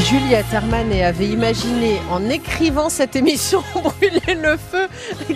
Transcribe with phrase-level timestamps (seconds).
[0.00, 4.88] Juliette Hermanet avait imaginé, en écrivant cette émission Brûler le feu,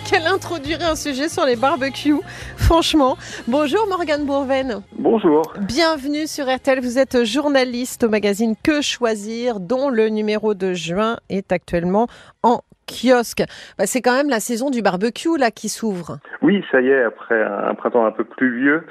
[0.09, 2.19] qu'elle introduirait un sujet sur les barbecues.
[2.57, 3.15] Franchement.
[3.47, 4.81] Bonjour Morgane Bourven.
[4.97, 5.53] Bonjour.
[5.59, 6.79] Bienvenue sur RTL.
[6.81, 12.07] Vous êtes journaliste au magazine Que choisir, dont le numéro de juin est actuellement
[12.41, 13.43] en kiosque.
[13.77, 16.17] Bah, c'est quand même la saison du barbecue là qui s'ouvre.
[16.41, 18.83] Oui, ça y est, après un printemps un peu pluvieux,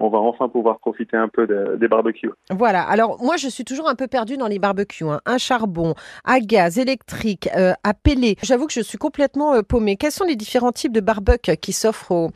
[0.00, 2.30] on va enfin pouvoir profiter un peu des barbecues.
[2.50, 2.82] Voilà.
[2.82, 5.04] Alors moi, je suis toujours un peu perdue dans les barbecues.
[5.04, 5.20] Hein.
[5.26, 5.94] Un charbon,
[6.24, 8.36] à gaz, électrique, euh, à pellet.
[8.42, 9.96] J'avoue que je suis complètement euh, paumée.
[9.96, 12.30] Quels sont les différents types de barbecues qui s'offrent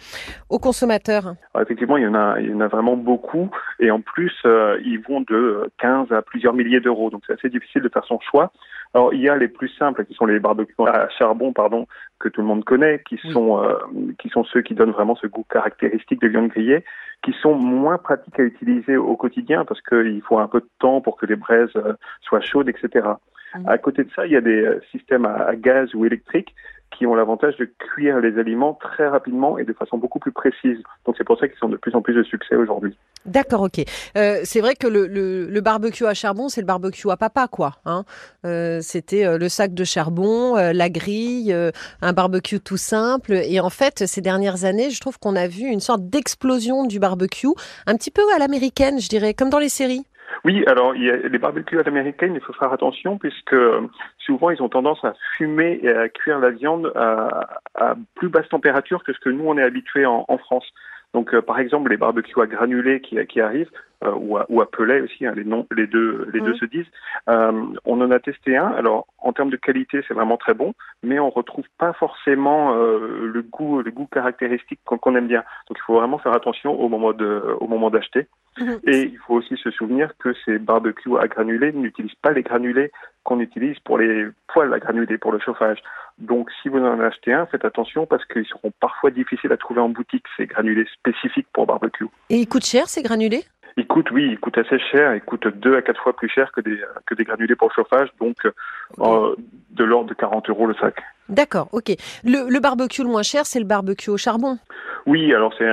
[0.48, 1.34] aux, consommateurs?
[1.60, 3.50] Effectivement, il y en a, il y en a vraiment beaucoup,
[3.80, 7.10] et en plus, euh, ils vont de 15 à plusieurs milliers d'euros.
[7.10, 8.52] Donc c'est assez difficile de faire son choix.
[8.94, 11.86] Alors il y a les plus simples qui sont les barbecues à charbon, pardon,
[12.20, 13.60] que tout le monde connaît, qui sont
[14.20, 16.84] qui sont ceux qui donnent vraiment ce goût caractéristique de viande grillée
[17.24, 21.00] qui sont moins pratiques à utiliser au quotidien parce qu'il faut un peu de temps
[21.00, 23.08] pour que les braises euh, soient chaudes, etc.
[23.54, 23.68] Mmh.
[23.68, 26.54] À côté de ça, il y a des euh, systèmes à gaz ou électriques
[26.96, 30.78] qui ont l'avantage de cuire les aliments très rapidement et de façon beaucoup plus précise.
[31.06, 32.96] Donc c'est pour ça qu'ils sont de plus en plus de succès aujourd'hui.
[33.26, 33.82] D'accord, ok.
[34.16, 37.76] Euh, c'est vrai que le, barbecue à charbon, c'est le barbecue à papa, quoi.
[37.86, 38.04] Hein
[38.44, 41.54] euh, C'était euh, le sac de charbon, la grille,
[42.02, 43.32] un barbecue tout simple.
[43.32, 46.98] Et en fait, ces dernières années, je trouve qu'on a vu une sorte d'explosion du
[46.98, 47.48] barbecue,
[47.86, 50.04] un petit peu à l'américaine, je dirais, comme dans les séries.
[50.44, 53.56] Oui, alors il y a les barbecues à il faut faire attention puisque
[54.18, 58.48] souvent ils ont tendance à fumer et à cuire la viande à, à plus basse
[58.50, 60.66] température que ce que nous on est habitué en, en France.
[61.14, 64.60] Donc, euh, par exemple, les barbecues à granulés qui, qui arrivent, euh, ou, à, ou
[64.60, 64.68] à
[65.02, 66.86] aussi, hein, les, noms, les deux, les deux se disent.
[67.28, 67.52] Euh,
[67.84, 68.68] on en a testé un.
[68.68, 73.42] Alors, en termes de qualité, c'est vraiment très bon, mais on retrouve pas forcément le
[73.42, 75.44] goût, le goût caractéristique qu'on aime bien.
[75.68, 78.26] Donc, il faut vraiment faire attention au moment de, au moment d'acheter.
[78.58, 78.80] Mhm.
[78.86, 82.92] Et il faut aussi se souvenir que ces barbecues à granulés n'utilisent pas les granulés
[83.24, 85.78] qu'on utilise pour les poêles à granulés, pour le chauffage.
[86.18, 89.80] Donc si vous en achetez un, faites attention parce qu'ils seront parfois difficiles à trouver
[89.80, 92.06] en boutique, ces granulés spécifiques pour barbecue.
[92.30, 93.44] Et ils coûtent cher ces granulés?
[93.76, 95.14] Ils coûtent, oui, ils coûtent assez cher.
[95.14, 97.74] Ils coûtent deux à quatre fois plus cher que des, que des granulés pour le
[97.74, 99.34] chauffage, donc euh,
[99.70, 100.94] de l'ordre de 40 euros le sac.
[101.28, 101.92] D'accord, ok.
[102.22, 104.58] Le, le, barbecue le moins cher, c'est le barbecue au charbon.
[105.06, 105.68] Oui, alors c'est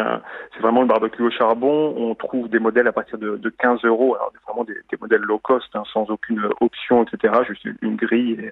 [0.59, 1.93] vraiment le barbecue au charbon.
[1.95, 5.21] On trouve des modèles à partir de, de 15 euros, alors vraiment des, des modèles
[5.21, 7.33] low cost, hein, sans aucune option, etc.
[7.47, 8.51] Juste une grille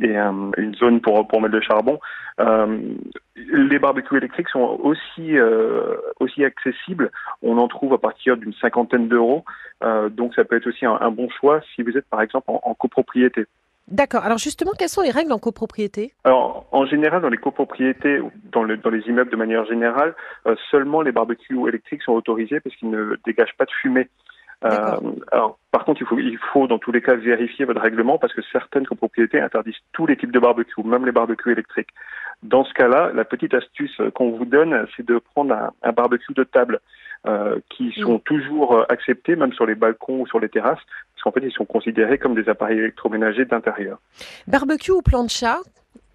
[0.00, 1.98] et, et euh, une zone pour, pour mettre le charbon.
[2.40, 2.94] Euh,
[3.36, 7.10] les barbecues électriques sont aussi euh, aussi accessibles.
[7.42, 9.44] On en trouve à partir d'une cinquantaine d'euros,
[9.82, 12.50] euh, donc ça peut être aussi un, un, bon choix si vous êtes par exemple
[12.50, 13.46] en, en copropriété.
[13.88, 14.24] D'accord.
[14.24, 16.14] Alors justement, quelles sont les règles en copropriété?
[16.24, 20.14] Alors en général, dans les copropriétés, dans, le, dans les immeubles de manière générale,
[20.46, 24.08] euh, seulement les barbecues électriques sont autorisés parce qu'ils ne dégagent pas de fumée.
[24.64, 24.96] Euh,
[25.30, 28.32] alors, par contre, il faut, il faut dans tous les cas vérifier votre règlement parce
[28.32, 31.90] que certaines copropriétés interdisent tous les types de barbecues, même les barbecues électriques.
[32.42, 36.32] Dans ce cas-là, la petite astuce qu'on vous donne, c'est de prendre un, un, barbecue
[36.32, 36.80] de table
[37.26, 40.82] euh, qui sont toujours acceptés, même sur les balcons ou sur les terrasses,
[41.26, 43.98] en fait, ils sont considérés comme des appareils électroménagers d'intérieur.
[44.46, 45.58] Barbecue ou plancha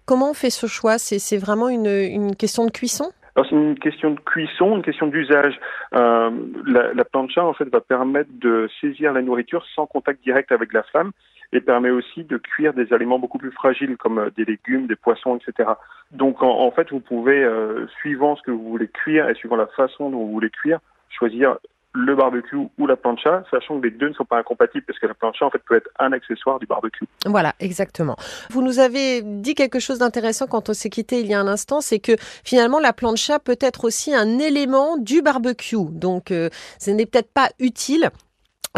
[0.06, 0.98] Comment on fait ce choix?
[0.98, 3.12] C'est vraiment une, une question de cuisson?
[3.36, 5.58] C'est une question de cuisson, une question d'usage.
[5.94, 6.30] Euh,
[6.66, 10.72] la, la, plancha en fait va permettre de saisir la nourriture sans contact direct avec
[10.72, 11.12] la flamme
[11.52, 14.96] et permet aussi de cuire des aliments beaucoup plus fragiles comme euh, des légumes, des
[14.96, 15.70] poissons, etc.
[16.10, 19.56] Donc en, en fait vous pouvez, euh, suivant ce que vous voulez cuire et suivant
[19.56, 21.56] la façon dont vous voulez cuire, choisir
[21.92, 25.06] le barbecue ou la plancha, sachant que les deux ne sont pas incompatibles parce que
[25.06, 27.04] la plancha en fait peut être un accessoire du barbecue.
[27.26, 28.16] Voilà, exactement.
[28.50, 31.48] Vous nous avez dit quelque chose d'intéressant quand on s'est quitté il y a un
[31.48, 32.12] instant, c'est que
[32.44, 35.76] finalement la plancha peut être aussi un élément du barbecue.
[35.90, 38.10] Donc euh, ce n'est peut-être pas utile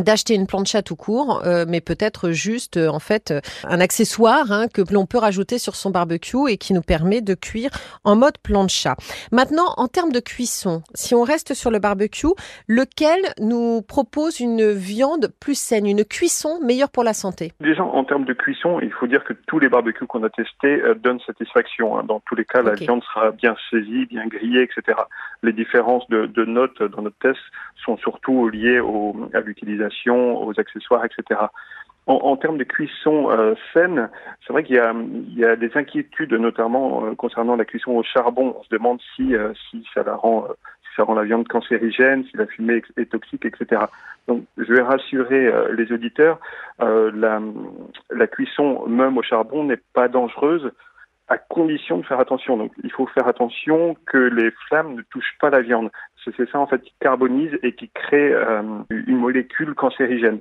[0.01, 4.51] d'acheter une plancha tout court, euh, mais peut-être juste euh, en fait euh, un accessoire
[4.51, 7.71] hein, que l'on peut rajouter sur son barbecue et qui nous permet de cuire
[8.03, 8.97] en mode plancha.
[9.33, 12.29] Maintenant, en termes de cuisson, si on reste sur le barbecue,
[12.69, 17.53] lequel nous propose une viande plus saine, une cuisson meilleure pour la santé?
[17.61, 20.81] Déjà, en termes de cuisson, il faut dire que tous les barbecues qu'on a testés
[21.03, 21.99] donnent satisfaction.
[21.99, 22.05] Hein.
[22.05, 24.99] Dans tous les cas, la viande sera bien saisie, bien grillée, etc.
[25.43, 27.41] Les différences de, de notes dans notre test
[27.85, 29.82] sont surtout liées au, à l'utilisation
[30.47, 31.41] aux accessoires, etc.
[32.07, 34.11] En, termes de cuisson euh, saine,
[34.45, 38.57] c'est vrai qu'il y, a, des inquiétudes, notamment euh, concernant la cuisson au charbon.
[38.59, 40.49] On se demande si, euh, si ça rend,
[41.15, 43.83] la viande cancérigène, si la fumée est, toxique, etc.
[44.27, 46.39] Donc, je vais rassurer les auditeurs,
[46.81, 50.71] la cuisson même au charbon n'est pas dangereuse
[51.29, 52.57] à condition de faire attention.
[52.57, 55.91] Donc, il faut faire attention que les flammes ne touchent pas la viande.
[56.25, 60.41] C'est ça en fait qui carbonise et qui crée euh, une molécule cancérigène.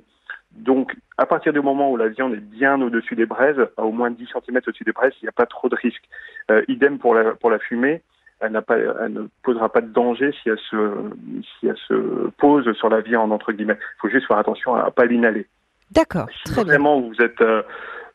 [0.52, 3.90] Donc, à partir du moment où la viande est bien au-dessus des braises, à au
[3.90, 6.02] moins 10 cm au-dessus des braises, il n'y a pas trop de risque.
[6.50, 8.02] Euh, idem pour la, pour la fumée,
[8.40, 11.10] elle, pas, elle, ne posera pas de danger si elle, se,
[11.42, 13.78] si elle se pose sur la viande, entre guillemets.
[13.78, 15.46] Il faut juste faire attention à ne pas l'inhaler.
[15.90, 17.62] D'accord, si vraiment vous êtes, euh,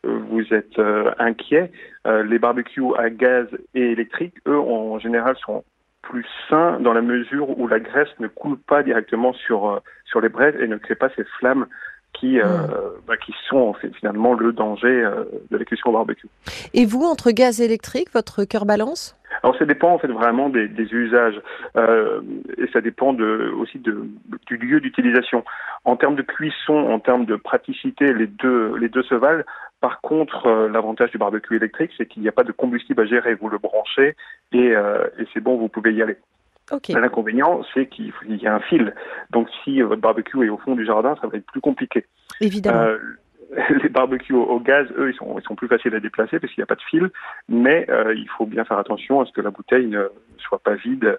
[0.04, 1.70] vous êtes euh, inquiet,
[2.06, 5.64] euh, les barbecues à gaz et électrique, eux, en général, sont
[6.02, 10.28] plus sains dans la mesure où la graisse ne coule pas directement sur, sur les
[10.28, 11.66] braises et ne crée pas ces flammes
[12.12, 12.70] qui, euh, hmm.
[13.06, 16.28] bah, qui sont finalement le danger euh, de la cuisson au barbecue.
[16.74, 19.16] Et vous, entre gaz et électrique, votre cœur balance?
[19.42, 21.40] Alors ça dépend en fait vraiment des, des usages
[21.76, 22.20] euh,
[22.56, 24.08] et ça dépend de, aussi de,
[24.46, 25.44] du lieu d'utilisation.
[25.84, 29.44] En termes de cuisson, en termes de praticité, les deux les deux se valent.
[29.80, 33.06] Par contre, euh, l'avantage du barbecue électrique, c'est qu'il n'y a pas de combustible à
[33.06, 33.34] gérer.
[33.34, 34.16] Vous le branchez
[34.52, 36.16] et, euh, et c'est bon, vous pouvez y aller.
[36.90, 38.94] L'inconvénient, c'est qu'il y a un fil.
[39.30, 42.04] Donc, si votre barbecue est au fond du jardin, ça va être plus compliqué.
[42.40, 42.80] Évidemment.
[42.80, 42.98] Euh,
[43.82, 46.60] les barbecues au, gaz, eux, ils sont, ils sont plus faciles à déplacer parce qu'il
[46.60, 47.10] n'y a pas de fil,
[47.48, 50.74] mais euh, il faut bien faire attention à ce que la bouteille ne soit pas
[50.74, 51.18] vide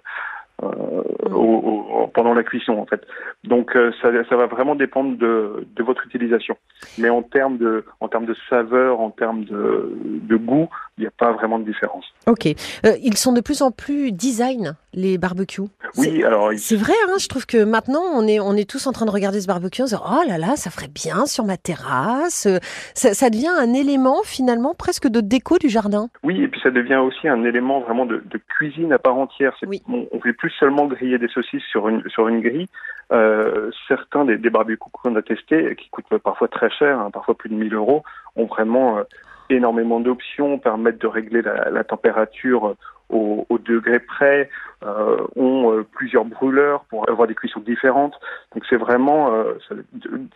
[0.62, 3.02] euh, pendant la cuisson en fait.
[3.44, 6.56] Donc euh, ça, va vraiment dépendre de, de, votre utilisation.
[6.98, 10.68] Mais en termes de, en termes de saveur, en termes de, de goût,
[10.98, 12.04] il n'y a pas vraiment de différence.
[12.26, 12.46] Ok.
[12.46, 15.68] Euh, ils sont de plus en plus design les barbecues?
[15.96, 16.92] Oui, alors c'est vrai.
[17.08, 19.46] Hein, je trouve que maintenant on est on est tous en train de regarder ce
[19.46, 19.82] barbecue.
[19.82, 22.48] On se dit, oh là là, ça ferait bien sur ma terrasse.
[22.94, 26.08] Ça, ça, devient un élément finalement presque de déco du jardin.
[26.22, 29.56] Oui, et puis ça devient aussi un élément vraiment de, de cuisine à part entière.
[29.66, 29.82] Oui.
[29.88, 32.68] On, on fait plus seulement griller des saucisses sur une sur une grille.
[33.12, 37.34] Euh, certains des, des barbecues qu'on a testés, qui coûtent parfois très cher, hein, parfois
[37.34, 38.04] plus de 1000 euros,
[38.36, 39.02] ont vraiment euh,
[39.48, 42.76] énormément d'options, permettent de régler la, la température
[43.10, 44.48] au, au, degré près,
[44.84, 48.14] euh, ont euh, plusieurs brûleurs pour avoir des cuissons différentes.
[48.54, 49.74] Donc c'est vraiment, euh, ça,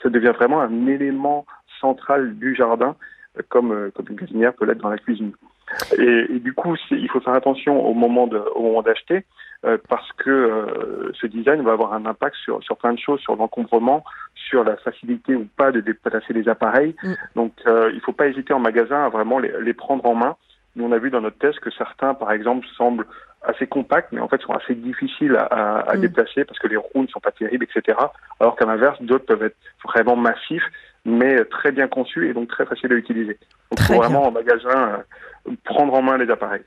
[0.03, 1.47] ça, devient vraiment un élément
[1.81, 2.97] central du jardin,
[3.49, 5.32] comme, comme une cuisinière peut l'être dans la cuisine.
[5.99, 9.25] Et, et du coup, il faut faire attention au moment de, au moment d'acheter.
[9.65, 13.20] Euh, parce que euh, ce design va avoir un impact sur, sur plein de choses,
[13.20, 14.05] sur l'encombrement,
[14.35, 16.94] sur la facilité ou pas de déplacer les appareils.
[17.03, 17.12] Mm.
[17.37, 20.15] Donc euh, il ne faut pas hésiter en magasin à vraiment les, les, prendre en
[20.15, 20.37] main.
[20.76, 23.06] Nous, on a vu dans notre test que certains, par exemple, semblent
[23.47, 26.00] assez compacts, mais en fait sont assez difficiles à, à, à mm.
[26.00, 27.99] déplacer parce que les roues ne sont pas terribles, etc.
[28.41, 30.65] Alors qu'à l'inverse, d'autres peuvent être vraiment massifs,
[31.05, 33.38] mais très bien conçus et donc très faciles à utiliser.
[33.71, 35.05] Donc il faut vraiment en magasin
[35.65, 36.65] prendre en main les appareils.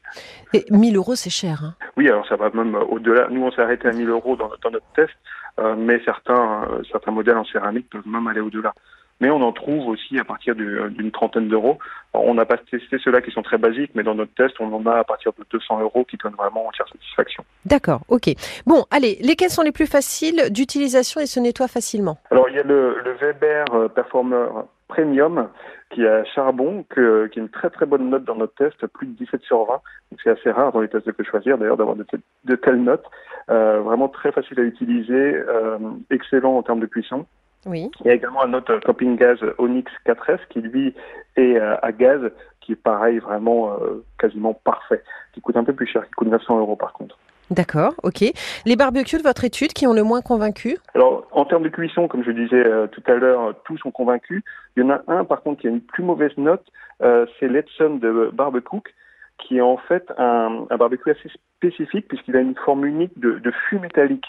[0.54, 1.64] Et 1000 euros, c'est cher.
[1.64, 3.28] Hein oui, alors ça va même au-delà.
[3.30, 5.14] Nous, on s'est arrêté à 1000 euros dans, dans notre test,
[5.60, 8.74] euh, mais certains, euh, certains modèles en céramique peuvent même aller au-delà.
[9.20, 11.80] Mais on en trouve aussi à partir d'une trentaine d'euros.
[12.14, 14.86] On n'a pas testé ceux-là qui sont très basiques, mais dans notre test, on en
[14.86, 17.44] a à partir de 200 euros qui donnent vraiment entière satisfaction.
[17.66, 18.30] D'accord, ok.
[18.66, 22.60] Bon, allez, lesquels sont les plus faciles d'utilisation et se nettoient facilement Alors, il y
[22.60, 24.48] a le, le Weber euh, Performer
[24.88, 25.50] Premium
[25.90, 29.08] qui a charbon, que, qui a une très très bonne note dans notre test, plus
[29.08, 29.74] de 17 sur 20.
[30.12, 32.06] Donc c'est assez rare dans les tests de que choisir d'ailleurs d'avoir de,
[32.44, 33.06] de, telles notes.
[33.50, 35.78] Euh, vraiment très facile à utiliser, euh,
[36.10, 37.26] excellent en termes de cuisson.
[37.66, 37.90] Oui.
[38.02, 40.94] Il y a également un autre camping gaz Onyx 4S qui lui
[41.36, 42.22] est euh, à gaz,
[42.62, 46.30] qui est pareil, vraiment euh, quasiment parfait, qui coûte un peu plus cher, qui coûte
[46.30, 47.18] 900 euros par contre.
[47.50, 48.24] D'accord, ok.
[48.66, 50.78] Les barbecues de votre étude qui ont le moins convaincu?
[50.94, 54.44] Alors, en termes de cuisson, comme je disais euh, tout à l'heure, tous sont convaincus.
[54.76, 56.66] Il y en a un, par contre, qui a une plus mauvaise note,
[57.02, 58.94] euh, c'est l'Edson de Barbecook,
[59.38, 63.40] qui est en fait un, un barbecue assez spécifique puisqu'il a une forme unique de,
[63.40, 64.26] de fût métallique.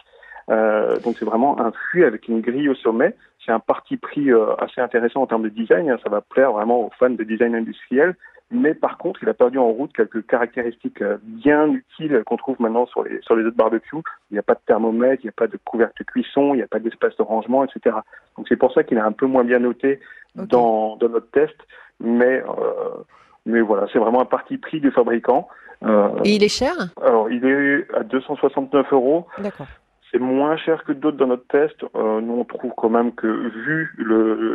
[0.51, 3.15] Euh, donc c'est vraiment un fût avec une grille au sommet.
[3.45, 5.95] C'est un parti pris euh, assez intéressant en termes de design.
[6.03, 8.15] Ça va plaire vraiment aux fans de design industriel
[8.51, 12.57] mais par contre, il a perdu en route quelques caractéristiques euh, bien utiles qu'on trouve
[12.61, 13.97] maintenant sur les sur les autres barbecues.
[14.31, 16.57] Il n'y a pas de thermomètre, il n'y a pas de couvercle de cuisson, il
[16.57, 17.97] n'y a pas d'espace de rangement, etc.
[18.37, 20.01] Donc c'est pour ça qu'il est un peu moins bien noté
[20.37, 20.47] okay.
[20.47, 21.57] dans dans notre test,
[22.01, 23.05] mais euh,
[23.45, 25.49] mais voilà, c'est vraiment un parti pris du fabricant.
[25.85, 26.73] Euh, Et il est cher?
[27.03, 29.27] Alors, il est à 269 euros.
[29.39, 29.69] D'accord.
[30.11, 31.77] C'est moins cher que d'autres dans notre test.
[31.95, 33.95] Euh, nous, on trouve quand même que, vu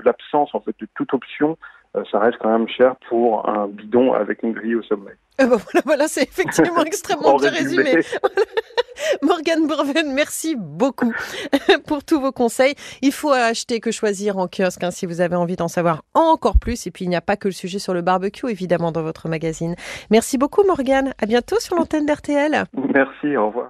[0.04, 1.58] l'absence en fait de toute option,
[1.96, 5.12] euh, ça reste quand même cher pour un bidon avec une grille au sommet.
[5.42, 8.02] Euh ben voilà, voilà c'est effectivement extrêmement bien résumé.
[9.22, 11.14] Morgane Bourven, merci beaucoup
[11.88, 12.76] pour tous vos conseils.
[13.02, 16.60] Il faut acheter que choisir en kiosque hein, si vous avez envie d'en savoir encore
[16.60, 16.88] plus.
[16.88, 19.28] Et puis, il n'y a pas que le sujet sur le barbecue, évidemment, dans votre
[19.28, 19.76] magazine.
[20.10, 21.14] Merci beaucoup, Morgane.
[21.22, 22.66] À bientôt sur l'antenne d'RTL.
[22.94, 23.68] Merci, au revoir.